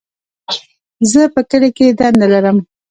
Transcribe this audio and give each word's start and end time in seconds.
زه 1.11 1.21
په 1.33 1.41
کلي 1.49 1.69
کي 1.77 1.85
دنده 1.99 2.25
لرم. 2.33 2.57